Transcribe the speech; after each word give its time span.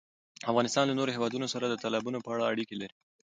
افغانستان 0.51 0.85
له 0.87 0.93
نورو 0.99 1.15
هېوادونو 1.15 1.47
سره 1.53 1.65
د 1.67 1.73
تالابونو 1.83 2.19
په 2.25 2.29
اړه 2.33 2.43
اړیکې 2.51 2.75
لري. 2.81 2.95